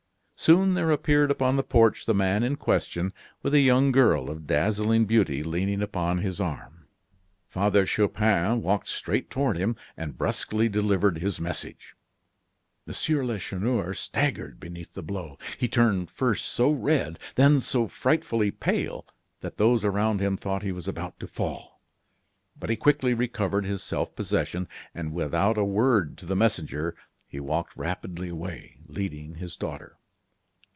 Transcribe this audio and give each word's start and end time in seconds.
Soon 0.35 0.73
there 0.73 0.89
appeared 0.89 1.29
upon 1.29 1.55
the 1.55 1.61
porch 1.61 2.07
the 2.07 2.15
man 2.15 2.41
in 2.41 2.55
question, 2.55 3.13
with 3.43 3.53
a 3.53 3.59
young 3.59 3.91
girl 3.91 4.27
of 4.27 4.47
dazzling 4.47 5.05
beauty 5.05 5.43
leaning 5.43 5.83
upon 5.83 6.17
his 6.17 6.41
arm. 6.41 6.87
Father 7.47 7.85
Chupin 7.85 8.63
walked 8.63 8.87
straight 8.87 9.29
toward 9.29 9.55
him, 9.55 9.75
and 9.95 10.17
brusquely 10.17 10.67
delivered 10.67 11.19
his 11.19 11.39
message. 11.39 11.95
M. 12.87 12.93
Lacheneur 13.27 13.93
staggered 13.93 14.59
beneath 14.59 14.95
the 14.95 15.03
blow. 15.03 15.37
He 15.59 15.67
turned 15.67 16.09
first 16.09 16.45
so 16.47 16.71
red, 16.71 17.19
then 17.35 17.61
so 17.61 17.87
frightfully 17.87 18.49
pale, 18.49 19.05
that 19.41 19.57
those 19.57 19.85
around 19.85 20.21
him 20.21 20.37
thought 20.37 20.63
he 20.63 20.71
was 20.71 20.87
about 20.87 21.19
to 21.19 21.27
fall. 21.27 21.83
But 22.57 22.71
he 22.71 22.75
quickly 22.75 23.13
recovered 23.13 23.65
his 23.65 23.83
self 23.83 24.15
possession, 24.15 24.67
and 24.95 25.13
without 25.13 25.59
a 25.59 25.63
word 25.63 26.17
to 26.17 26.25
the 26.25 26.35
messenger, 26.35 26.95
he 27.27 27.39
walked 27.39 27.77
rapidly 27.77 28.29
away, 28.29 28.77
leading 28.87 29.35
his 29.35 29.55
daughter. 29.55 29.97